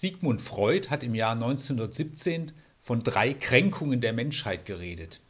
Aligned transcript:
Sigmund 0.00 0.40
Freud 0.40 0.88
hat 0.88 1.04
im 1.04 1.14
Jahr 1.14 1.32
1917 1.32 2.52
von 2.80 3.02
drei 3.02 3.34
Kränkungen 3.34 4.00
der 4.00 4.14
Menschheit 4.14 4.64
geredet. 4.64 5.20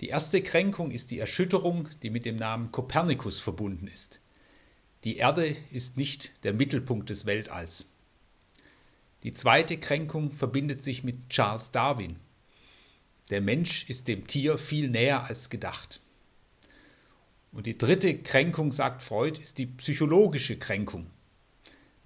Die 0.00 0.06
erste 0.06 0.40
Kränkung 0.40 0.92
ist 0.92 1.10
die 1.10 1.18
Erschütterung, 1.18 1.88
die 2.04 2.10
mit 2.10 2.24
dem 2.24 2.36
Namen 2.36 2.70
Kopernikus 2.70 3.40
verbunden 3.40 3.88
ist. 3.88 4.20
Die 5.02 5.16
Erde 5.16 5.56
ist 5.72 5.96
nicht 5.96 6.44
der 6.44 6.52
Mittelpunkt 6.52 7.10
des 7.10 7.26
Weltalls. 7.26 7.86
Die 9.24 9.32
zweite 9.32 9.78
Kränkung 9.78 10.30
verbindet 10.30 10.80
sich 10.80 11.02
mit 11.02 11.28
Charles 11.28 11.72
Darwin. 11.72 12.20
Der 13.30 13.40
Mensch 13.40 13.90
ist 13.90 14.06
dem 14.06 14.28
Tier 14.28 14.58
viel 14.58 14.90
näher 14.90 15.24
als 15.24 15.50
gedacht. 15.50 16.00
Und 17.50 17.66
die 17.66 17.78
dritte 17.78 18.16
Kränkung, 18.16 18.70
sagt 18.70 19.02
Freud, 19.02 19.40
ist 19.42 19.58
die 19.58 19.66
psychologische 19.66 20.56
Kränkung. 20.56 21.08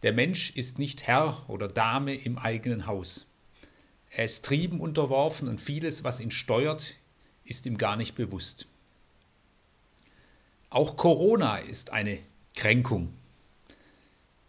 Der 0.03 0.13
Mensch 0.13 0.51
ist 0.51 0.79
nicht 0.79 1.07
Herr 1.07 1.45
oder 1.49 1.69
Dame 1.69 2.15
im 2.15 2.39
eigenen 2.39 2.87
Haus. 2.87 3.27
Er 4.11 4.25
ist 4.25 4.45
Trieben 4.45 4.81
unterworfen 4.81 5.49
und 5.49 5.61
vieles, 5.61 6.05
was 6.05 6.21
ihn 6.21 6.31
steuert, 6.31 6.95
ist 7.45 7.67
ihm 7.67 7.79
gar 7.79 7.97
nicht 7.97 8.15
bewusst. 8.15 8.67
Auch 10.71 10.97
Corona 10.97 11.57
ist 11.57 11.93
eine 11.93 12.19
Kränkung. 12.55 13.13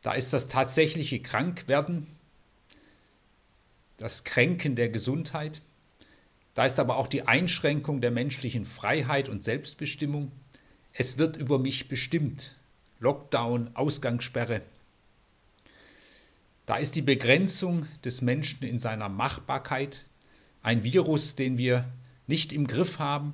Da 0.01 0.13
ist 0.13 0.33
das 0.33 0.47
tatsächliche 0.47 1.21
Krankwerden, 1.21 2.07
das 3.97 4.23
Kränken 4.23 4.75
der 4.75 4.89
Gesundheit. 4.89 5.61
Da 6.53 6.65
ist 6.65 6.79
aber 6.79 6.97
auch 6.97 7.07
die 7.07 7.27
Einschränkung 7.27 8.01
der 8.01 8.11
menschlichen 8.11 8.65
Freiheit 8.65 9.29
und 9.29 9.43
Selbstbestimmung. 9.43 10.31
Es 10.93 11.17
wird 11.17 11.37
über 11.37 11.59
mich 11.59 11.87
bestimmt. 11.87 12.55
Lockdown, 12.99 13.71
Ausgangssperre. 13.75 14.61
Da 16.67 16.75
ist 16.75 16.97
die 16.97 17.01
Begrenzung 17.01 17.87
des 18.03 18.21
Menschen 18.21 18.63
in 18.63 18.77
seiner 18.77 19.07
Machbarkeit, 19.07 20.05
ein 20.61 20.83
Virus, 20.83 21.35
den 21.35 21.57
wir 21.57 21.85
nicht 22.27 22.51
im 22.51 22.67
Griff 22.67 22.99
haben. 22.99 23.33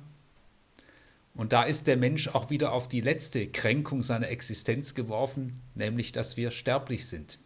Und 1.34 1.52
da 1.52 1.64
ist 1.64 1.88
der 1.88 1.96
Mensch 1.96 2.28
auch 2.28 2.50
wieder 2.50 2.72
auf 2.72 2.88
die 2.88 3.00
letzte 3.00 3.48
Kränkung 3.48 4.04
seiner 4.04 4.28
Existenz 4.28 4.94
geworfen, 4.94 5.60
nämlich 5.74 6.12
dass 6.12 6.36
wir 6.36 6.52
sterblich 6.52 7.06
sind. 7.06 7.40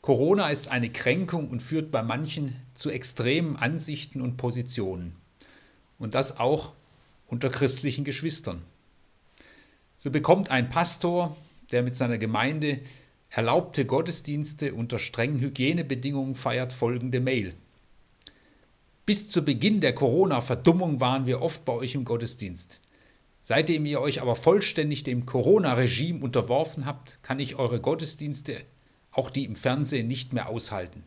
Corona 0.00 0.48
ist 0.48 0.68
eine 0.68 0.88
Kränkung 0.88 1.50
und 1.50 1.62
führt 1.62 1.90
bei 1.90 2.02
manchen 2.02 2.56
zu 2.72 2.88
extremen 2.88 3.56
Ansichten 3.56 4.22
und 4.22 4.38
Positionen. 4.38 5.16
Und 5.98 6.14
das 6.14 6.38
auch 6.38 6.72
unter 7.26 7.50
christlichen 7.50 8.04
Geschwistern. 8.04 8.62
So 9.98 10.10
bekommt 10.10 10.50
ein 10.50 10.70
Pastor, 10.70 11.36
der 11.72 11.82
mit 11.82 11.94
seiner 11.94 12.16
Gemeinde 12.16 12.80
erlaubte 13.30 13.84
Gottesdienste 13.84 14.74
unter 14.74 14.98
strengen 14.98 15.40
Hygienebedingungen 15.40 16.34
feiert 16.34 16.72
folgende 16.72 17.20
Mail. 17.20 17.54
Bis 19.06 19.30
zu 19.30 19.42
Beginn 19.42 19.80
der 19.80 19.94
Corona-Verdummung 19.94 21.00
waren 21.00 21.26
wir 21.26 21.40
oft 21.40 21.64
bei 21.64 21.72
euch 21.72 21.94
im 21.94 22.04
Gottesdienst. 22.04 22.80
Seitdem 23.40 23.86
ihr 23.86 24.00
euch 24.00 24.20
aber 24.20 24.34
vollständig 24.34 25.04
dem 25.04 25.24
Corona-Regime 25.24 26.22
unterworfen 26.22 26.84
habt, 26.84 27.22
kann 27.22 27.38
ich 27.38 27.56
eure 27.56 27.80
Gottesdienste, 27.80 28.62
auch 29.12 29.30
die 29.30 29.44
im 29.44 29.56
Fernsehen, 29.56 30.06
nicht 30.06 30.32
mehr 30.32 30.48
aushalten. 30.48 31.04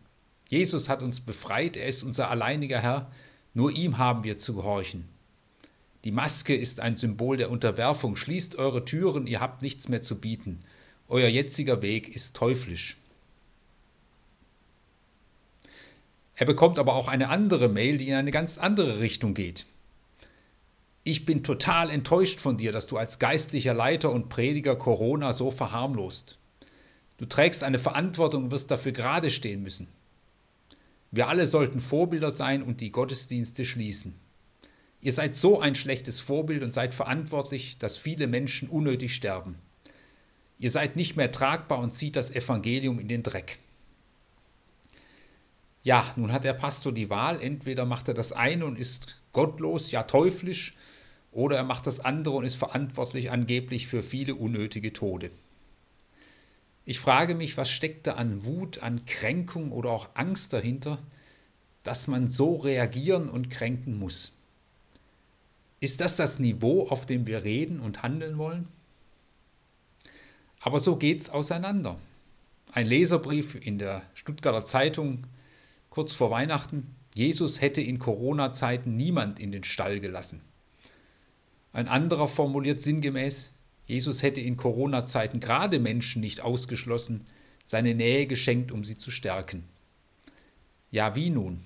Jesus 0.50 0.90
hat 0.90 1.04
uns 1.04 1.22
befreit, 1.22 1.78
er 1.78 1.88
ist 1.88 2.04
unser 2.04 2.30
alleiniger 2.30 2.80
Herr, 2.80 3.12
nur 3.54 3.72
ihm 3.72 3.98
haben 3.98 4.24
wir 4.24 4.38
zu 4.38 4.56
gehorchen. 4.56 5.08
Die 6.04 6.12
Maske 6.12 6.56
ist 6.56 6.80
ein 6.80 6.96
Symbol 6.96 7.38
der 7.38 7.52
Unterwerfung. 7.52 8.16
Schließt 8.16 8.56
eure 8.56 8.86
Türen, 8.86 9.28
ihr 9.28 9.40
habt 9.40 9.62
nichts 9.62 9.88
mehr 9.88 10.02
zu 10.02 10.20
bieten. 10.20 10.62
Euer 11.12 11.28
jetziger 11.28 11.82
Weg 11.82 12.16
ist 12.16 12.38
teuflisch. 12.38 12.96
Er 16.36 16.46
bekommt 16.46 16.80
aber 16.80 16.96
auch 16.96 17.10
eine 17.10 17.28
andere 17.28 17.68
Mail, 17.68 17.98
die 17.98 18.08
in 18.08 18.16
eine 18.16 18.32
ganz 18.32 18.58
andere 18.58 19.02
Richtung 19.02 19.34
geht. 19.34 19.66
Ich 21.04 21.26
bin 21.26 21.44
total 21.44 21.90
enttäuscht 21.90 22.40
von 22.40 22.56
dir, 22.56 22.72
dass 22.72 22.88
du 22.88 22.96
als 22.96 23.20
geistlicher 23.20 23.74
Leiter 23.74 24.10
und 24.10 24.30
Prediger 24.30 24.78
Corona 24.78 25.34
so 25.34 25.52
verharmlost. 25.52 26.38
Du 27.18 27.26
trägst 27.26 27.66
eine 27.66 27.78
Verantwortung 27.78 28.46
und 28.46 28.52
wirst 28.52 28.72
dafür 28.72 28.94
gerade 28.94 29.32
stehen 29.32 29.64
müssen. 29.64 29.90
Wir 31.12 31.28
alle 31.28 31.46
sollten 31.46 31.82
Vorbilder 31.82 32.32
sein 32.32 32.64
und 32.64 32.80
die 32.80 32.94
Gottesdienste 32.94 33.66
schließen. 33.66 34.16
Ihr 35.02 35.12
seid 35.12 35.36
so 35.36 35.60
ein 35.60 35.76
schlechtes 35.76 36.22
Vorbild 36.22 36.64
und 36.64 36.72
seid 36.72 36.94
verantwortlich, 36.94 37.78
dass 37.80 37.98
viele 37.98 38.28
Menschen 38.28 38.70
unnötig 38.70 39.14
sterben. 39.14 39.58
Ihr 40.62 40.70
seid 40.70 40.96
nicht 40.96 41.18
mehr 41.18 41.32
tragbar 41.32 41.80
und 41.80 41.92
zieht 41.92 42.16
das 42.16 42.30
Evangelium 42.30 43.00
in 43.00 43.08
den 43.08 43.24
Dreck. 43.24 43.58
Ja, 45.82 46.06
nun 46.16 46.32
hat 46.32 46.44
der 46.44 46.54
Pastor 46.54 46.92
die 46.92 47.10
Wahl, 47.10 47.42
entweder 47.42 47.86
macht 47.86 48.08
er 48.08 48.14
das 48.14 48.32
eine 48.32 48.68
und 48.68 48.78
ist 48.78 49.22
gottlos, 49.34 49.90
ja 49.90 50.04
teuflisch, 50.04 50.76
oder 51.32 51.58
er 51.58 51.64
macht 51.64 51.88
das 51.88 52.00
andere 52.00 52.36
und 52.36 52.46
ist 52.46 52.58
verantwortlich 52.58 53.32
angeblich 53.32 53.88
für 53.88 54.04
viele 54.04 54.36
unnötige 54.36 54.94
Tode. 54.94 55.32
Ich 56.86 57.00
frage 57.00 57.34
mich, 57.34 57.58
was 57.58 57.72
steckt 57.72 58.06
da 58.06 58.14
an 58.14 58.46
Wut, 58.46 58.84
an 58.84 59.04
Kränkung 59.08 59.72
oder 59.72 59.90
auch 59.90 60.10
Angst 60.14 60.54
dahinter, 60.54 61.00
dass 61.82 62.06
man 62.06 62.28
so 62.28 62.58
reagieren 62.58 63.30
und 63.30 63.50
kränken 63.50 63.98
muss. 63.98 64.34
Ist 65.80 66.02
das 66.02 66.18
das 66.18 66.38
Niveau, 66.38 66.88
auf 66.88 67.08
dem 67.08 67.26
wir 67.26 67.44
reden 67.44 67.80
und 67.80 68.04
handeln 68.04 68.38
wollen? 68.38 68.68
Aber 70.62 70.80
so 70.80 70.96
geht 70.96 71.22
es 71.22 71.30
auseinander. 71.30 72.00
Ein 72.72 72.88
Leserbrief 72.88 73.56
in 73.56 73.78
der 73.78 74.04
Stuttgarter 74.14 74.64
Zeitung 74.64 75.26
kurz 75.90 76.14
vor 76.14 76.32
Weihnachten. 76.32 76.96
Jesus 77.14 77.60
hätte 77.60 77.82
in 77.82 78.00
Corona-Zeiten 78.00 78.96
niemand 78.96 79.40
in 79.40 79.52
den 79.52 79.66
Stall 79.66 80.00
gelassen. 80.00 80.42
Ein 81.74 81.88
anderer 81.88 82.28
formuliert 82.28 82.80
sinngemäß, 82.82 83.54
Jesus 83.86 84.24
hätte 84.24 84.40
in 84.40 84.56
Corona-Zeiten 84.56 85.40
gerade 85.40 85.80
Menschen 85.80 86.22
nicht 86.22 86.42
ausgeschlossen, 86.42 87.26
seine 87.66 87.96
Nähe 87.96 88.28
geschenkt, 88.28 88.72
um 88.72 88.86
sie 88.86 88.98
zu 88.98 89.12
stärken. 89.12 89.66
Ja, 90.92 91.16
wie 91.16 91.30
nun? 91.30 91.62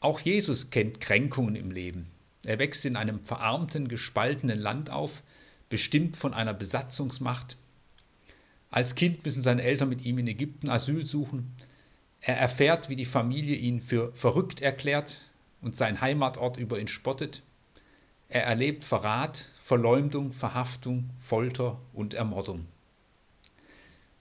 Auch 0.00 0.18
Jesus 0.20 0.70
kennt 0.70 1.00
Kränkungen 1.00 1.54
im 1.54 1.70
Leben. 1.70 2.06
Er 2.44 2.58
wächst 2.58 2.84
in 2.86 2.96
einem 2.96 3.22
verarmten, 3.22 3.86
gespaltenen 3.86 4.58
Land 4.58 4.90
auf, 4.90 5.22
bestimmt 5.70 6.18
von 6.18 6.34
einer 6.34 6.52
Besatzungsmacht. 6.52 7.56
Als 8.70 8.94
Kind 8.94 9.24
müssen 9.24 9.40
seine 9.40 9.62
Eltern 9.62 9.88
mit 9.88 10.04
ihm 10.04 10.18
in 10.18 10.28
Ägypten 10.28 10.68
Asyl 10.68 11.06
suchen. 11.06 11.54
Er 12.20 12.36
erfährt, 12.36 12.90
wie 12.90 12.96
die 12.96 13.06
Familie 13.06 13.56
ihn 13.56 13.80
für 13.80 14.14
verrückt 14.14 14.60
erklärt 14.60 15.16
und 15.62 15.74
sein 15.74 16.02
Heimatort 16.02 16.58
über 16.58 16.78
ihn 16.78 16.88
spottet. 16.88 17.42
Er 18.28 18.44
erlebt 18.44 18.84
Verrat, 18.84 19.50
Verleumdung, 19.62 20.32
Verhaftung, 20.32 21.10
Folter 21.18 21.80
und 21.94 22.12
Ermordung. 22.12 22.66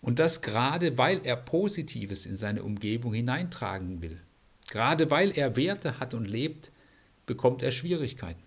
Und 0.01 0.19
das 0.19 0.41
gerade, 0.41 0.97
weil 0.97 1.25
er 1.25 1.35
Positives 1.35 2.25
in 2.25 2.37
seine 2.37 2.63
Umgebung 2.63 3.13
hineintragen 3.13 4.01
will. 4.01 4.21
Gerade 4.69 5.11
weil 5.11 5.37
er 5.37 5.57
Werte 5.57 5.99
hat 5.99 6.13
und 6.13 6.25
lebt, 6.25 6.71
bekommt 7.25 7.63
er 7.63 7.71
Schwierigkeiten. 7.71 8.41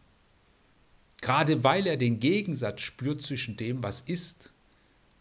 Gerade 1.23 1.63
weil 1.63 1.87
er 1.87 1.97
den 1.97 2.19
Gegensatz 2.19 2.83
spürt 2.83 3.23
zwischen 3.23 3.57
dem, 3.57 3.83
was 3.83 4.03
ist 4.03 4.53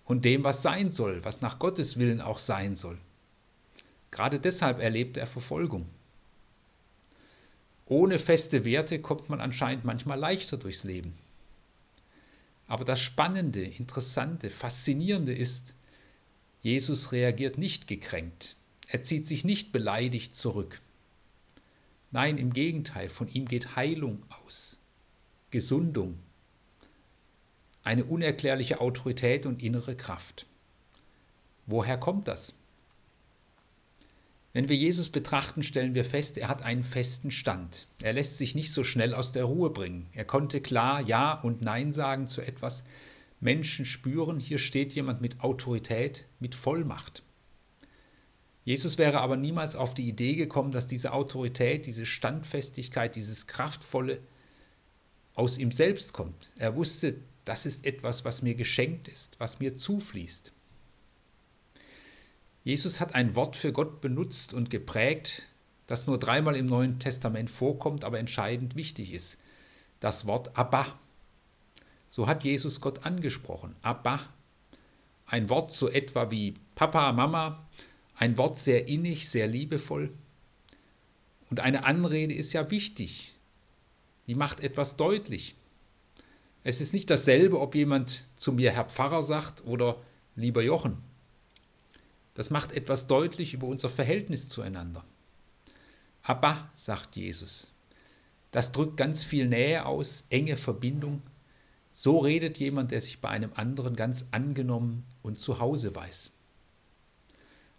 und 0.03 0.25
dem, 0.25 0.43
was 0.43 0.63
sein 0.63 0.89
soll, 0.89 1.23
was 1.23 1.41
nach 1.41 1.59
Gottes 1.59 1.97
Willen 1.97 2.21
auch 2.21 2.39
sein 2.39 2.75
soll. 2.75 2.97
Gerade 4.09 4.39
deshalb 4.39 4.79
erlebt 4.79 5.15
er 5.15 5.27
Verfolgung. 5.27 5.85
Ohne 7.85 8.17
feste 8.17 8.65
Werte 8.65 8.99
kommt 8.99 9.29
man 9.29 9.39
anscheinend 9.39 9.85
manchmal 9.85 10.19
leichter 10.19 10.57
durchs 10.57 10.83
Leben. 10.83 11.13
Aber 12.67 12.83
das 12.83 12.99
Spannende, 12.99 13.61
Interessante, 13.61 14.49
Faszinierende 14.49 15.35
ist, 15.35 15.75
Jesus 16.61 17.11
reagiert 17.11 17.59
nicht 17.59 17.87
gekränkt. 17.87 18.55
Er 18.87 19.01
zieht 19.01 19.27
sich 19.27 19.45
nicht 19.45 19.71
beleidigt 19.71 20.33
zurück. 20.33 20.81
Nein, 22.09 22.39
im 22.39 22.53
Gegenteil, 22.53 23.09
von 23.09 23.27
ihm 23.27 23.45
geht 23.45 23.75
Heilung 23.75 24.23
aus. 24.45 24.80
Gesundung, 25.51 26.17
eine 27.83 28.05
unerklärliche 28.05 28.79
Autorität 28.79 29.45
und 29.45 29.61
innere 29.61 29.95
Kraft. 29.95 30.47
Woher 31.65 31.97
kommt 31.97 32.27
das? 32.27 32.55
Wenn 34.53 34.67
wir 34.67 34.75
Jesus 34.75 35.09
betrachten, 35.09 35.63
stellen 35.63 35.93
wir 35.93 36.03
fest, 36.03 36.37
er 36.37 36.49
hat 36.49 36.61
einen 36.61 36.83
festen 36.83 37.31
Stand. 37.31 37.87
Er 38.01 38.13
lässt 38.13 38.37
sich 38.37 38.53
nicht 38.53 38.73
so 38.73 38.83
schnell 38.83 39.13
aus 39.13 39.31
der 39.31 39.45
Ruhe 39.45 39.69
bringen. 39.69 40.07
Er 40.13 40.25
konnte 40.25 40.59
klar 40.59 41.01
Ja 41.01 41.33
und 41.33 41.61
Nein 41.61 41.91
sagen 41.91 42.27
zu 42.27 42.41
etwas. 42.41 42.83
Menschen 43.39 43.85
spüren, 43.85 44.39
hier 44.39 44.57
steht 44.57 44.93
jemand 44.93 45.21
mit 45.21 45.41
Autorität, 45.41 46.27
mit 46.39 46.53
Vollmacht. 46.53 47.23
Jesus 48.63 48.97
wäre 48.97 49.21
aber 49.21 49.37
niemals 49.37 49.75
auf 49.75 49.93
die 49.93 50.07
Idee 50.07 50.35
gekommen, 50.35 50.71
dass 50.71 50.87
diese 50.87 51.13
Autorität, 51.13 51.85
diese 51.85 52.05
Standfestigkeit, 52.05 53.15
dieses 53.15 53.47
Kraftvolle 53.47 54.19
aus 55.35 55.57
ihm 55.57 55.71
selbst 55.71 56.13
kommt. 56.13 56.51
Er 56.57 56.75
wusste, 56.75 57.15
das 57.45 57.65
ist 57.65 57.85
etwas, 57.85 58.25
was 58.25 58.41
mir 58.41 58.55
geschenkt 58.55 59.07
ist, 59.07 59.39
was 59.39 59.59
mir 59.59 59.75
zufließt. 59.75 60.51
Jesus 62.63 62.99
hat 62.99 63.15
ein 63.15 63.35
Wort 63.35 63.55
für 63.55 63.71
Gott 63.71 64.01
benutzt 64.01 64.53
und 64.53 64.69
geprägt, 64.69 65.43
das 65.87 66.05
nur 66.05 66.19
dreimal 66.19 66.55
im 66.55 66.67
Neuen 66.67 66.99
Testament 66.99 67.49
vorkommt, 67.49 68.03
aber 68.03 68.19
entscheidend 68.19 68.75
wichtig 68.75 69.13
ist. 69.13 69.39
Das 69.99 70.27
Wort 70.27 70.55
Abba. 70.57 70.99
So 72.07 72.27
hat 72.27 72.43
Jesus 72.43 72.81
Gott 72.81 73.05
angesprochen. 73.05 73.75
Abba. 73.81 74.19
Ein 75.25 75.49
Wort 75.49 75.71
so 75.71 75.89
etwa 75.89 76.29
wie 76.29 76.55
Papa, 76.75 77.11
Mama. 77.13 77.67
Ein 78.15 78.37
Wort 78.37 78.57
sehr 78.57 78.87
innig, 78.87 79.27
sehr 79.27 79.47
liebevoll. 79.47 80.13
Und 81.49 81.59
eine 81.59 81.85
Anrede 81.85 82.33
ist 82.33 82.53
ja 82.53 82.69
wichtig. 82.69 83.33
Die 84.31 84.35
macht 84.35 84.61
etwas 84.61 84.95
deutlich. 84.95 85.55
Es 86.63 86.79
ist 86.79 86.93
nicht 86.93 87.09
dasselbe, 87.09 87.59
ob 87.59 87.75
jemand 87.75 88.27
zu 88.37 88.53
mir 88.53 88.71
Herr 88.71 88.85
Pfarrer 88.85 89.23
sagt 89.23 89.65
oder 89.65 90.01
lieber 90.37 90.63
Jochen. 90.63 90.99
Das 92.33 92.49
macht 92.49 92.71
etwas 92.71 93.07
deutlich 93.07 93.53
über 93.53 93.67
unser 93.67 93.89
Verhältnis 93.89 94.47
zueinander. 94.47 95.03
Abba, 96.23 96.69
sagt 96.73 97.17
Jesus. 97.17 97.73
Das 98.51 98.71
drückt 98.71 98.95
ganz 98.95 99.21
viel 99.21 99.49
Nähe 99.49 99.85
aus, 99.85 100.27
enge 100.29 100.55
Verbindung. 100.55 101.21
So 101.89 102.19
redet 102.19 102.57
jemand, 102.57 102.91
der 102.91 103.01
sich 103.01 103.19
bei 103.19 103.27
einem 103.27 103.51
anderen 103.55 103.97
ganz 103.97 104.29
angenommen 104.31 105.03
und 105.23 105.41
zu 105.41 105.59
Hause 105.59 105.93
weiß. 105.93 106.31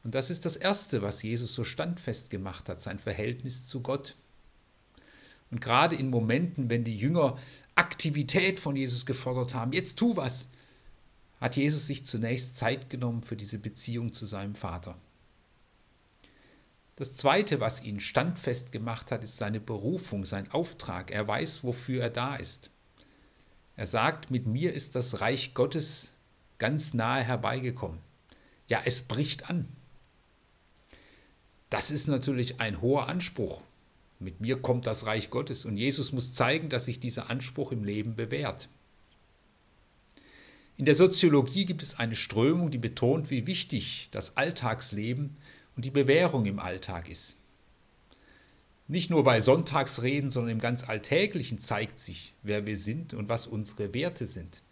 Und 0.04 0.14
das 0.14 0.28
ist 0.28 0.44
das 0.44 0.56
Erste, 0.56 1.00
was 1.00 1.22
Jesus 1.22 1.54
so 1.54 1.64
standfest 1.64 2.28
gemacht 2.28 2.69
hat, 2.69 2.78
sein 2.78 2.99
Verhältnis 2.99 3.64
zu 3.66 3.81
Gott. 3.81 4.16
Und 5.52 5.60
gerade 5.60 5.94
in 5.94 6.10
Momenten, 6.10 6.70
wenn 6.70 6.82
die 6.82 6.96
Jünger 6.96 7.37
Aktivität 7.75 8.58
von 8.58 8.75
Jesus 8.75 9.06
gefordert 9.06 9.54
haben, 9.54 9.72
jetzt 9.72 9.99
tu 9.99 10.16
was, 10.16 10.49
hat 11.40 11.56
Jesus 11.56 11.87
sich 11.87 12.04
zunächst 12.04 12.56
Zeit 12.56 12.88
genommen 12.88 13.22
für 13.22 13.37
diese 13.37 13.58
Beziehung 13.58 14.14
zu 14.14 14.25
seinem 14.25 14.54
Vater. 14.54 14.96
Das 16.96 17.16
Zweite, 17.16 17.60
was 17.60 17.84
ihn 17.84 18.00
standfest 18.00 18.72
gemacht 18.72 19.10
hat, 19.10 19.22
ist 19.22 19.37
seine 19.37 19.60
Berufung, 19.60 20.25
sein 20.25 20.50
Auftrag. 20.50 21.10
Er 21.10 21.28
weiß, 21.28 21.64
wofür 21.64 22.02
er 22.02 22.10
da 22.10 22.37
ist. 22.37 22.70
Er 23.76 23.87
sagt, 23.87 24.31
mit 24.31 24.46
mir 24.46 24.72
ist 24.72 24.94
das 24.94 25.20
Reich 25.20 25.52
Gottes 25.52 26.14
ganz 26.58 26.94
nahe 26.94 27.25
herbeigekommen. 27.25 27.99
Ja, 28.69 28.81
es 28.84 29.02
bricht 29.02 29.50
an. 29.50 29.69
Das 31.69 31.90
ist 31.90 32.06
natürlich 32.06 32.60
ein 32.60 32.81
hoher 32.81 33.08
Anspruch. 33.08 33.62
Mit 34.22 34.40
mir 34.40 34.60
kommt 34.60 34.86
das 34.86 35.06
Reich 35.06 35.30
Gottes 35.30 35.64
und 35.64 35.76
Jesus 35.76 36.12
muss 36.12 36.34
zeigen, 36.34 36.69
dass 36.69 36.84
sich 36.84 37.00
dieser 37.00 37.30
Anspruch 37.30 37.72
im 37.72 37.84
Leben 37.84 38.14
bewährt. 38.14 38.69
In 40.76 40.84
der 40.84 40.94
Soziologie 40.94 41.64
gibt 41.64 41.82
es 41.82 41.98
eine 41.98 42.16
Strömung, 42.16 42.70
die 42.70 42.78
betont, 42.78 43.30
wie 43.30 43.46
wichtig 43.46 44.08
das 44.10 44.36
Alltagsleben 44.36 45.36
und 45.76 45.84
die 45.84 45.90
Bewährung 45.90 46.46
im 46.46 46.58
Alltag 46.58 47.08
ist. 47.08 47.36
Nicht 48.88 49.10
nur 49.10 49.24
bei 49.24 49.40
Sonntagsreden, 49.40 50.28
sondern 50.28 50.52
im 50.52 50.58
ganz 50.60 50.88
Alltäglichen 50.88 51.58
zeigt 51.58 51.98
sich, 51.98 52.34
wer 52.42 52.66
wir 52.66 52.76
sind 52.76 53.14
und 53.14 53.28
was 53.28 53.46
unsere 53.46 53.94
Werte 53.94 54.26
sind. 54.26 54.62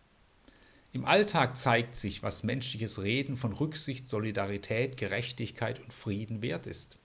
Im 0.92 1.04
Alltag 1.04 1.56
zeigt 1.56 1.94
sich, 1.94 2.22
was 2.22 2.42
menschliches 2.42 3.00
Reden 3.02 3.36
von 3.36 3.52
Rücksicht, 3.52 4.08
Solidarität, 4.08 4.96
Gerechtigkeit 4.96 5.78
und 5.80 5.92
Frieden 5.92 6.42
wert 6.42 6.66
ist. 6.66 6.98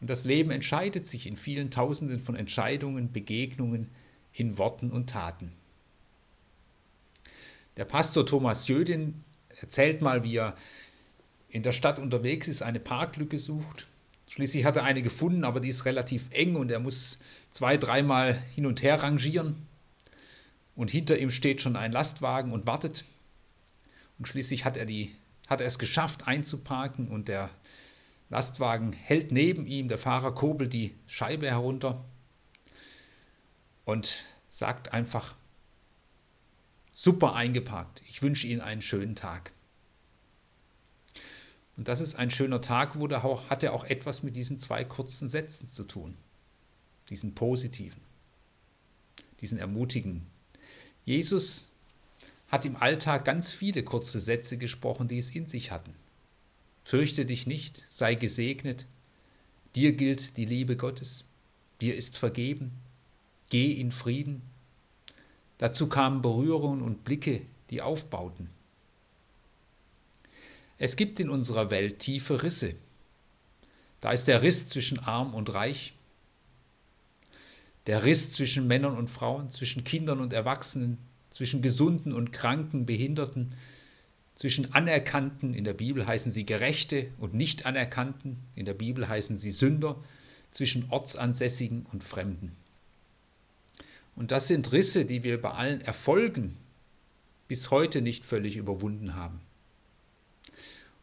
Und 0.00 0.08
das 0.08 0.24
Leben 0.24 0.50
entscheidet 0.50 1.04
sich 1.06 1.26
in 1.26 1.36
vielen 1.36 1.70
Tausenden 1.70 2.20
von 2.20 2.36
Entscheidungen, 2.36 3.12
Begegnungen, 3.12 3.88
in 4.32 4.58
Worten 4.58 4.90
und 4.90 5.10
Taten. 5.10 5.52
Der 7.76 7.84
Pastor 7.84 8.26
Thomas 8.26 8.68
Jödin 8.68 9.24
erzählt 9.60 10.02
mal, 10.02 10.22
wie 10.22 10.36
er 10.36 10.54
in 11.48 11.62
der 11.62 11.72
Stadt 11.72 11.98
unterwegs 11.98 12.46
ist, 12.48 12.62
eine 12.62 12.80
Parklücke 12.80 13.38
sucht. 13.38 13.88
Schließlich 14.28 14.64
hat 14.64 14.76
er 14.76 14.84
eine 14.84 15.02
gefunden, 15.02 15.44
aber 15.44 15.60
die 15.60 15.68
ist 15.68 15.86
relativ 15.86 16.28
eng 16.30 16.56
und 16.56 16.70
er 16.70 16.80
muss 16.80 17.18
zwei, 17.50 17.76
dreimal 17.76 18.34
hin 18.54 18.66
und 18.66 18.82
her 18.82 19.02
rangieren. 19.02 19.56
Und 20.76 20.90
hinter 20.90 21.18
ihm 21.18 21.30
steht 21.30 21.62
schon 21.62 21.76
ein 21.76 21.92
Lastwagen 21.92 22.52
und 22.52 22.66
wartet. 22.66 23.04
Und 24.18 24.28
schließlich 24.28 24.64
hat 24.64 24.76
er, 24.76 24.84
die, 24.84 25.12
hat 25.48 25.60
er 25.60 25.66
es 25.66 25.78
geschafft, 25.78 26.28
einzuparken 26.28 27.08
und 27.08 27.28
der 27.28 27.50
Lastwagen 28.30 28.92
hält 28.92 29.32
neben 29.32 29.66
ihm, 29.66 29.88
der 29.88 29.98
Fahrer 29.98 30.34
kurbelt 30.34 30.72
die 30.72 30.94
Scheibe 31.06 31.48
herunter 31.48 32.04
und 33.84 34.24
sagt 34.48 34.92
einfach, 34.92 35.34
Super 37.00 37.36
eingeparkt. 37.36 38.02
Ich 38.08 38.22
wünsche 38.22 38.48
Ihnen 38.48 38.60
einen 38.60 38.82
schönen 38.82 39.14
Tag. 39.14 39.52
Und 41.76 41.86
das 41.86 42.00
ist 42.00 42.16
ein 42.16 42.28
schöner 42.28 42.60
Tag, 42.60 42.98
wo 42.98 43.06
der 43.06 43.24
auch, 43.24 43.50
hat 43.50 43.62
er 43.62 43.72
auch 43.72 43.84
etwas 43.84 44.24
mit 44.24 44.34
diesen 44.34 44.58
zwei 44.58 44.82
kurzen 44.82 45.28
Sätzen 45.28 45.68
zu 45.68 45.84
tun. 45.84 46.16
Diesen 47.08 47.36
positiven, 47.36 48.00
diesen 49.40 49.58
ermutigen. 49.58 50.26
Jesus 51.04 51.70
hat 52.48 52.66
im 52.66 52.74
Alltag 52.74 53.24
ganz 53.24 53.52
viele 53.52 53.84
kurze 53.84 54.18
Sätze 54.18 54.58
gesprochen, 54.58 55.06
die 55.06 55.18
es 55.18 55.30
in 55.30 55.46
sich 55.46 55.70
hatten. 55.70 55.94
Fürchte 56.88 57.26
dich 57.26 57.46
nicht, 57.46 57.84
sei 57.88 58.14
gesegnet, 58.14 58.86
dir 59.76 59.92
gilt 59.92 60.38
die 60.38 60.46
Liebe 60.46 60.76
Gottes, 60.76 61.24
dir 61.82 61.94
ist 61.94 62.16
vergeben, 62.16 62.72
geh 63.50 63.72
in 63.72 63.92
Frieden, 63.92 64.40
Dazu 65.58 65.88
kamen 65.88 66.22
Berührungen 66.22 66.82
und 66.82 67.04
Blicke, 67.04 67.42
die 67.70 67.82
aufbauten. 67.82 68.48
Es 70.78 70.94
gibt 70.96 71.18
in 71.18 71.28
unserer 71.28 71.70
Welt 71.70 71.98
tiefe 71.98 72.44
Risse. 72.44 72.76
Da 74.00 74.12
ist 74.12 74.28
der 74.28 74.42
Riss 74.42 74.68
zwischen 74.68 75.00
arm 75.00 75.34
und 75.34 75.52
reich, 75.52 75.94
der 77.88 78.04
Riss 78.04 78.32
zwischen 78.32 78.68
Männern 78.68 78.96
und 78.96 79.10
Frauen, 79.10 79.50
zwischen 79.50 79.82
Kindern 79.82 80.20
und 80.20 80.32
Erwachsenen, 80.32 80.98
zwischen 81.30 81.62
Gesunden 81.62 82.12
und 82.12 82.32
Kranken, 82.32 82.86
Behinderten, 82.86 83.54
zwischen 84.38 84.72
Anerkannten, 84.72 85.52
in 85.52 85.64
der 85.64 85.74
Bibel 85.74 86.06
heißen 86.06 86.30
sie 86.30 86.46
Gerechte 86.46 87.10
und 87.18 87.34
Nicht-Anerkannten, 87.34 88.38
in 88.54 88.66
der 88.66 88.74
Bibel 88.74 89.08
heißen 89.08 89.36
sie 89.36 89.50
Sünder, 89.50 90.00
zwischen 90.52 90.88
Ortsansässigen 90.90 91.84
und 91.86 92.04
Fremden. 92.04 92.52
Und 94.14 94.30
das 94.30 94.46
sind 94.46 94.70
Risse, 94.70 95.04
die 95.04 95.24
wir 95.24 95.42
bei 95.42 95.50
allen 95.50 95.80
Erfolgen 95.80 96.56
bis 97.48 97.72
heute 97.72 98.00
nicht 98.00 98.24
völlig 98.24 98.56
überwunden 98.56 99.16
haben. 99.16 99.40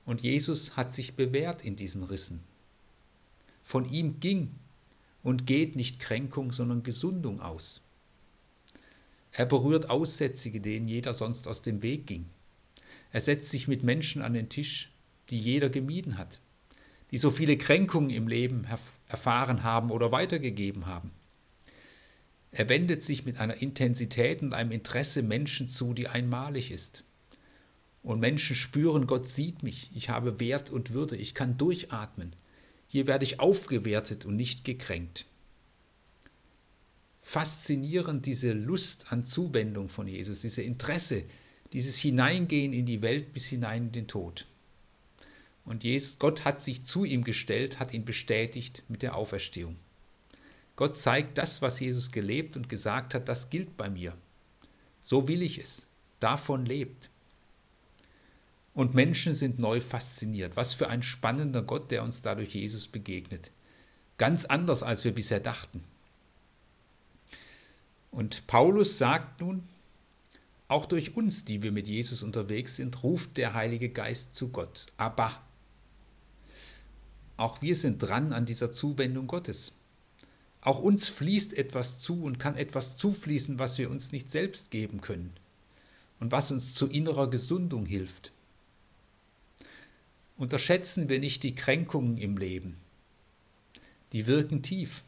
Und 0.06 0.22
Jesus 0.22 0.78
hat 0.78 0.94
sich 0.94 1.16
bewährt 1.16 1.66
in 1.66 1.76
diesen 1.76 2.04
Rissen. 2.04 2.40
Von 3.64 3.84
ihm 3.84 4.22
ging 4.22 4.52
und 5.24 5.46
geht 5.46 5.76
nicht 5.76 6.00
Kränkung, 6.00 6.54
sondern 6.54 6.84
Gesundung 6.84 7.42
aus. 7.42 7.82
Er 9.34 9.46
berührt 9.46 9.90
Aussätzige, 9.90 10.62
denen 10.62 10.88
jeder 10.88 11.14
sonst 11.14 11.50
aus 11.50 11.62
dem 11.62 11.82
Weg 11.82 12.08
ging. 12.08 12.30
Er 13.16 13.22
setzt 13.22 13.50
sich 13.50 13.70
mit 13.70 13.82
Menschen 13.82 14.22
an 14.22 14.34
den 14.34 14.50
Tisch, 14.50 14.92
die 15.30 15.40
jeder 15.40 15.70
gemieden 15.70 16.18
hat, 16.18 16.42
die 17.12 17.18
so 17.18 17.30
viele 17.32 17.58
Kränkungen 17.58 18.10
im 18.10 18.28
Leben 18.28 18.68
erfahren 19.08 19.64
haben 19.64 19.90
oder 19.90 20.12
weitergegeben 20.12 20.86
haben. 20.86 21.12
Er 22.52 22.68
wendet 22.68 23.02
sich 23.02 23.26
mit 23.26 23.38
einer 23.38 23.62
Intensität 23.62 24.42
und 24.42 24.54
einem 24.54 24.74
Interesse 24.74 25.24
Menschen 25.24 25.70
zu, 25.70 25.94
die 25.94 26.10
einmalig 26.10 26.72
ist. 26.72 27.06
Und 28.04 28.20
Menschen 28.20 28.54
spüren, 28.54 29.08
Gott 29.08 29.28
sieht 29.28 29.64
mich, 29.64 29.92
ich 29.96 30.10
habe 30.10 30.42
Wert 30.42 30.70
und 30.70 30.92
Würde, 30.92 31.16
ich 31.16 31.34
kann 31.34 31.58
durchatmen. 31.58 32.36
Hier 32.90 33.08
werde 33.08 33.24
ich 33.24 33.40
aufgewertet 33.40 34.26
und 34.26 34.36
nicht 34.36 34.66
gekränkt. 34.66 35.26
Faszinierend 37.22 38.26
diese 38.26 38.52
Lust 38.52 39.14
an 39.14 39.24
Zuwendung 39.24 39.88
von 39.88 40.06
Jesus, 40.06 40.42
diese 40.42 40.64
Interesse, 40.64 41.24
dieses 41.76 41.98
Hineingehen 41.98 42.72
in 42.72 42.86
die 42.86 43.02
Welt 43.02 43.34
bis 43.34 43.48
hinein 43.48 43.88
in 43.88 43.92
den 43.92 44.08
Tod. 44.08 44.48
Und 45.66 45.84
Jesus, 45.84 46.20
Gott 46.20 46.46
hat 46.46 46.62
sich 46.62 46.86
zu 46.86 47.04
ihm 47.04 47.26
gestellt, 47.26 47.82
hat 47.82 47.94
ihn 47.94 48.06
bestätigt 48.06 48.84
mit 48.88 49.02
der 49.02 49.14
Auferstehung. 49.14 49.76
Gott 50.78 50.98
zeigt, 50.98 51.38
das, 51.38 51.62
was 51.62 51.82
Jesus 51.82 52.14
gelebt 52.14 52.56
und 52.56 52.70
gesagt 52.70 53.14
hat, 53.14 53.28
das 53.28 53.50
gilt 53.50 53.76
bei 53.76 53.90
mir. 53.90 54.16
So 55.02 55.28
will 55.28 55.42
ich 55.42 55.58
es. 55.58 55.90
Davon 56.22 56.66
lebt. 56.66 57.10
Und 58.74 58.96
Menschen 58.96 59.34
sind 59.34 59.60
neu 59.60 59.82
fasziniert. 59.82 60.56
Was 60.56 60.76
für 60.76 60.88
ein 60.88 61.04
spannender 61.04 61.62
Gott, 61.62 61.92
der 61.92 62.04
uns 62.04 62.22
dadurch 62.22 62.56
Jesus 62.56 62.88
begegnet. 62.88 63.52
Ganz 64.18 64.46
anders, 64.46 64.82
als 64.82 65.04
wir 65.04 65.14
bisher 65.14 65.42
dachten. 65.42 65.84
Und 68.12 68.48
Paulus 68.48 68.98
sagt 68.98 69.42
nun, 69.42 69.68
auch 70.68 70.86
durch 70.86 71.16
uns, 71.16 71.46
die 71.46 71.62
wir 71.62 71.72
mit 71.72 71.88
Jesus 71.88 72.24
unterwegs 72.24 72.78
sind, 72.78 73.04
ruft 73.04 73.38
der 73.38 73.54
Heilige 73.54 73.90
Geist 73.90 74.36
zu 74.36 74.50
Gott. 74.50 74.88
Aber 74.98 75.42
auch 77.38 77.62
wir 77.62 77.76
sind 77.76 78.00
dran 78.00 78.34
an 78.34 78.46
dieser 78.46 78.72
Zuwendung 78.72 79.28
Gottes. 79.28 79.74
Auch 80.62 80.80
uns 80.80 81.08
fließt 81.10 81.54
etwas 81.54 82.00
zu 82.00 82.24
und 82.24 82.40
kann 82.40 82.56
etwas 82.56 82.98
zufließen, 82.98 83.60
was 83.60 83.78
wir 83.78 83.92
uns 83.92 84.12
nicht 84.12 84.32
selbst 84.32 84.72
geben 84.72 85.02
können 85.02 85.32
und 86.20 86.32
was 86.32 86.50
uns 86.52 86.74
zu 86.74 86.88
innerer 86.88 87.30
Gesundung 87.30 87.86
hilft. 87.86 88.32
Unterschätzen 90.38 91.08
wir 91.08 91.20
nicht 91.20 91.44
die 91.44 91.56
Kränkungen 91.56 92.18
im 92.18 92.38
Leben. 92.38 92.78
Die 94.12 94.28
wirken 94.28 94.64
tief. 94.64 95.04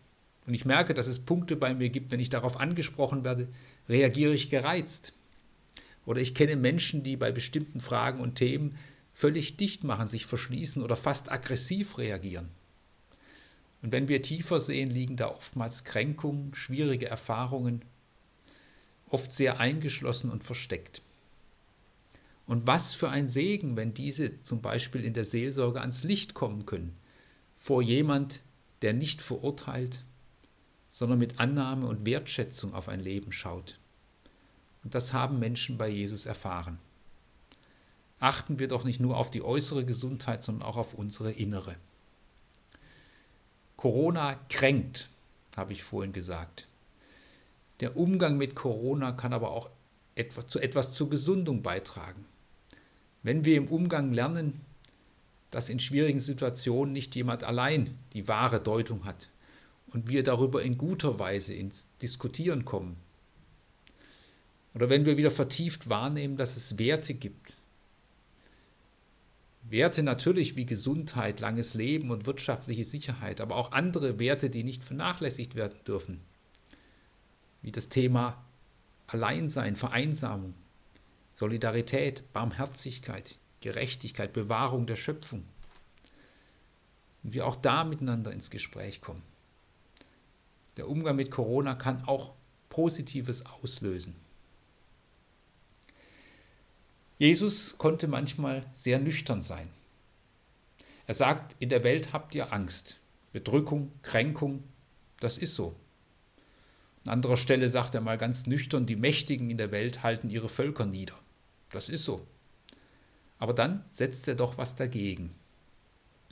Und 0.45 0.53
ich 0.53 0.63
merke, 0.63 0.93
dass 0.93 1.07
es 1.07 1.19
Punkte 1.19 1.55
bei 1.55 1.73
mir 1.73 1.89
gibt, 1.89 2.11
wenn 2.11 2.19
ich 2.19 2.29
darauf 2.29 2.59
angesprochen 2.59 3.23
werde, 3.23 3.47
reagiere 3.89 4.33
ich 4.33 4.49
gereizt. 4.49 5.13
Oder 6.07 6.21
ich 6.21 6.33
kenne 6.33 6.55
Menschen, 6.55 7.03
die 7.03 7.17
bei 7.17 7.33
bestimmten 7.33 7.81
Fragen 7.81 8.21
und 8.21 8.35
Themen 8.35 8.77
völlig 9.11 9.57
dicht 9.57 9.83
machen, 9.83 10.07
sich 10.07 10.25
verschließen 10.25 10.81
oder 10.81 10.95
fast 10.95 11.29
aggressiv 11.29 11.97
reagieren. 11.97 12.47
Und 13.81 13.91
wenn 13.91 14.07
wir 14.07 14.21
tiefer 14.21 14.61
sehen, 14.61 14.89
liegen 14.89 15.17
da 15.17 15.27
oftmals 15.27 15.83
Kränkungen, 15.83 16.55
schwierige 16.55 17.07
Erfahrungen, 17.07 17.81
oft 19.09 19.33
sehr 19.33 19.59
eingeschlossen 19.59 20.31
und 20.31 20.45
versteckt. 20.45 21.01
Und 22.45 22.65
was 22.65 22.93
für 22.93 23.09
ein 23.09 23.27
Segen, 23.27 23.75
wenn 23.75 23.93
diese 23.93 24.37
zum 24.37 24.61
Beispiel 24.61 25.03
in 25.03 25.13
der 25.13 25.25
Seelsorge 25.25 25.81
ans 25.81 26.05
Licht 26.05 26.33
kommen 26.33 26.65
können, 26.65 26.95
vor 27.57 27.81
jemand, 27.81 28.43
der 28.81 28.93
nicht 28.93 29.21
verurteilt, 29.21 30.05
sondern 30.89 31.19
mit 31.19 31.41
Annahme 31.41 31.85
und 31.85 32.05
Wertschätzung 32.05 32.73
auf 32.73 32.87
ein 32.87 33.01
Leben 33.01 33.33
schaut. 33.33 33.77
Und 34.87 34.95
das 34.95 35.11
haben 35.11 35.37
Menschen 35.37 35.77
bei 35.77 35.89
Jesus 35.89 36.25
erfahren. 36.25 36.79
Achten 38.21 38.57
wir 38.57 38.69
doch 38.69 38.85
nicht 38.85 39.01
nur 39.01 39.17
auf 39.17 39.29
die 39.29 39.41
äußere 39.41 39.83
Gesundheit, 39.83 40.41
sondern 40.41 40.65
auch 40.65 40.77
auf 40.77 40.93
unsere 40.93 41.29
innere. 41.29 41.75
Corona 43.75 44.39
kränkt, 44.47 45.09
habe 45.57 45.73
ich 45.73 45.83
vorhin 45.83 46.13
gesagt. 46.13 46.69
Der 47.81 47.97
Umgang 47.97 48.37
mit 48.37 48.55
Corona 48.55 49.11
kann 49.11 49.33
aber 49.33 49.51
auch 49.51 49.69
etwas, 50.15 50.47
zu 50.47 50.57
etwas 50.57 50.93
zur 50.93 51.09
Gesundung 51.09 51.61
beitragen. 51.61 52.23
Wenn 53.23 53.43
wir 53.43 53.57
im 53.57 53.67
Umgang 53.67 54.13
lernen, 54.13 54.61
dass 55.51 55.67
in 55.67 55.81
schwierigen 55.81 56.19
Situationen 56.19 56.93
nicht 56.93 57.13
jemand 57.13 57.43
allein 57.43 57.97
die 58.13 58.29
wahre 58.29 58.61
Deutung 58.61 59.03
hat 59.03 59.27
und 59.87 60.07
wir 60.07 60.23
darüber 60.23 60.63
in 60.63 60.77
guter 60.77 61.19
Weise 61.19 61.53
ins 61.55 61.89
Diskutieren 62.01 62.63
kommen. 62.63 63.05
Oder 64.77 64.91
wenn 64.91 65.05
wir 65.05 65.17
wieder 65.17 65.31
vertieft 65.31 65.89
wahrnehmen, 65.89 66.37
dass 66.37 66.55
es 66.55 66.77
Werte 66.77 67.15
gibt, 67.15 67.57
Werte 69.63 70.03
natürlich 70.03 70.55
wie 70.55 70.67
Gesundheit, 70.67 71.39
langes 71.39 71.73
Leben 71.73 72.11
und 72.11 72.27
wirtschaftliche 72.27 72.85
Sicherheit, 72.85 73.41
aber 73.41 73.55
auch 73.55 73.71
andere 73.71 74.19
Werte, 74.19 74.51
die 74.51 74.63
nicht 74.63 74.83
vernachlässigt 74.83 75.55
werden 75.55 75.79
dürfen, 75.87 76.21
wie 77.63 77.71
das 77.71 77.89
Thema 77.89 78.45
Alleinsein, 79.07 79.75
Vereinsamung, 79.75 80.53
Solidarität, 81.33 82.31
Barmherzigkeit, 82.31 83.39
Gerechtigkeit, 83.61 84.31
Bewahrung 84.31 84.85
der 84.85 84.95
Schöpfung. 84.95 85.43
Und 87.23 87.33
wir 87.33 87.47
auch 87.47 87.55
da 87.55 87.83
miteinander 87.83 88.31
ins 88.31 88.51
Gespräch 88.51 89.01
kommen. 89.01 89.23
Der 90.77 90.87
Umgang 90.87 91.15
mit 91.15 91.31
Corona 91.31 91.73
kann 91.73 92.03
auch 92.03 92.35
Positives 92.69 93.43
auslösen. 93.43 94.26
Jesus 97.19 97.79
konnte 97.79 98.07
manchmal 98.07 98.63
sehr 98.71 98.99
nüchtern 98.99 99.41
sein. 99.41 99.69
Er 101.07 101.15
sagt, 101.15 101.55
in 101.57 101.69
der 101.69 101.83
Welt 101.83 102.13
habt 102.13 102.35
ihr 102.35 102.53
Angst, 102.53 102.99
Bedrückung, 103.33 103.91
Kränkung, 104.03 104.63
das 105.19 105.39
ist 105.39 105.55
so. 105.55 105.75
An 107.05 107.13
anderer 107.13 107.37
Stelle 107.37 107.69
sagt 107.69 107.95
er 107.95 108.01
mal 108.01 108.19
ganz 108.19 108.45
nüchtern, 108.45 108.85
die 108.85 108.95
Mächtigen 108.95 109.49
in 109.49 109.57
der 109.57 109.71
Welt 109.71 110.03
halten 110.03 110.29
ihre 110.29 110.49
Völker 110.49 110.85
nieder. 110.85 111.17
Das 111.71 111.89
ist 111.89 112.03
so. 112.03 112.27
Aber 113.39 113.53
dann 113.53 113.83
setzt 113.89 114.27
er 114.27 114.35
doch 114.35 114.59
was 114.59 114.75
dagegen. 114.75 115.33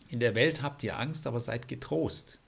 In 0.09 0.19
der 0.19 0.35
Welt 0.35 0.61
habt 0.61 0.83
ihr 0.83 0.99
Angst, 0.99 1.25
aber 1.25 1.39
seid 1.39 1.67
getrost. 1.67 2.39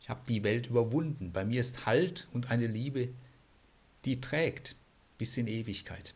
Ich 0.00 0.10
habe 0.10 0.20
die 0.28 0.44
Welt 0.44 0.66
überwunden. 0.66 1.32
Bei 1.32 1.46
mir 1.46 1.60
ist 1.60 1.86
Halt 1.86 2.28
und 2.32 2.50
eine 2.50 2.66
Liebe, 2.66 3.08
die 4.04 4.20
trägt 4.20 4.76
bis 5.16 5.36
in 5.38 5.46
Ewigkeit 5.46 6.14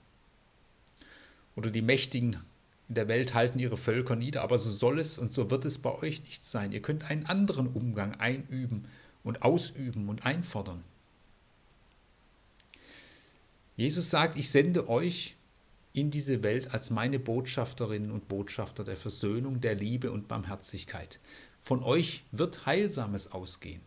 oder 1.56 1.70
die 1.70 1.82
Mächtigen 1.82 2.38
in 2.88 2.94
der 2.94 3.08
Welt 3.08 3.32
halten 3.32 3.58
ihre 3.58 3.76
Völker 3.76 4.16
nieder, 4.16 4.42
aber 4.42 4.58
so 4.58 4.70
soll 4.70 4.98
es 4.98 5.16
und 5.16 5.32
so 5.32 5.50
wird 5.50 5.64
es 5.64 5.78
bei 5.78 5.94
euch 6.02 6.22
nicht 6.24 6.44
sein. 6.44 6.72
Ihr 6.72 6.82
könnt 6.82 7.10
einen 7.10 7.24
anderen 7.24 7.68
Umgang 7.68 8.14
einüben 8.16 8.86
und 9.24 9.42
ausüben 9.42 10.08
und 10.08 10.26
einfordern. 10.26 10.84
Jesus 13.76 14.10
sagt, 14.10 14.36
ich 14.36 14.50
sende 14.50 14.88
euch 14.88 15.36
in 15.94 16.10
diese 16.10 16.42
Welt 16.42 16.74
als 16.74 16.90
meine 16.90 17.18
Botschafterinnen 17.18 18.10
und 18.10 18.28
Botschafter 18.28 18.84
der 18.84 18.96
Versöhnung, 18.96 19.60
der 19.60 19.74
Liebe 19.74 20.12
und 20.12 20.28
Barmherzigkeit. 20.28 21.20
Von 21.62 21.82
euch 21.82 22.24
wird 22.32 22.66
Heilsames 22.66 23.32
ausgehen. 23.32 23.80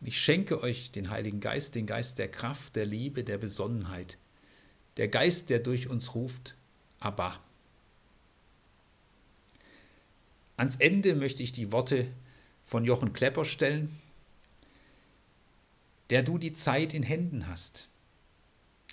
Und 0.00 0.06
ich 0.06 0.18
schenke 0.18 0.62
euch 0.62 0.90
den 0.90 1.10
Heiligen 1.10 1.40
Geist, 1.40 1.74
den 1.74 1.86
Geist 1.86 2.18
der 2.18 2.30
Kraft, 2.30 2.76
der 2.76 2.86
Liebe, 2.86 3.24
der 3.24 3.38
Besonnenheit, 3.38 4.18
der 4.96 5.08
Geist, 5.08 5.50
der 5.50 5.58
durch 5.58 5.88
uns 5.88 6.14
ruft, 6.14 6.56
Abba. 7.04 7.40
Ans 10.56 10.76
Ende 10.76 11.14
möchte 11.14 11.42
ich 11.42 11.52
die 11.52 11.72
Worte 11.72 12.06
von 12.64 12.84
Jochen 12.84 13.12
Klepper 13.12 13.44
stellen, 13.44 13.94
der 16.10 16.22
du 16.22 16.38
die 16.38 16.52
Zeit 16.52 16.94
in 16.94 17.02
Händen 17.02 17.48
hast. 17.48 17.88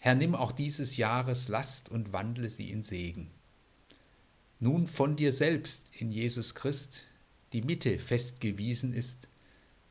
Herr, 0.01 0.15
nimm 0.15 0.35
auch 0.35 0.51
dieses 0.51 0.97
Jahres 0.97 1.47
Last 1.49 1.89
und 1.89 2.13
wandle 2.13 2.49
sie 2.49 2.71
in 2.71 2.81
Segen. 2.81 3.29
Nun 4.59 4.87
von 4.87 5.15
dir 5.15 5.33
selbst 5.33 5.91
in 5.95 6.11
Jesus 6.11 6.55
Christ 6.55 7.05
die 7.53 7.61
Mitte 7.61 7.99
festgewiesen 7.99 8.93
ist, 8.93 9.27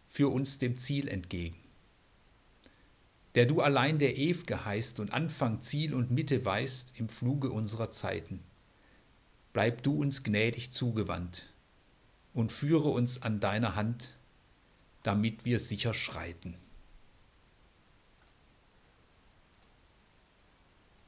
für 0.07 0.29
uns 0.29 0.59
dem 0.59 0.77
Ziel 0.77 1.09
entgegen. 1.09 1.68
Der 3.35 3.47
du 3.47 3.61
allein 3.61 3.99
der 3.99 4.17
Ew'ge 4.17 4.65
heißt 4.65 5.01
und 5.01 5.13
Anfang, 5.13 5.61
Ziel 5.61 5.95
und 5.95 6.11
Mitte 6.11 6.45
weißt 6.45 6.99
im 6.99 7.09
Fluge 7.09 7.51
unserer 7.51 7.91
Zeiten. 7.91 8.41
Bleib 9.53 9.83
du 9.83 10.01
uns 10.01 10.23
gnädig 10.23 10.71
zugewandt 10.73 11.49
und 12.33 12.53
führe 12.53 12.89
uns 12.89 13.23
an 13.23 13.41
deiner 13.41 13.75
Hand, 13.75 14.15
damit 15.03 15.45
wir 15.45 15.59
sicher 15.59 15.95
schreiten. 15.95 16.57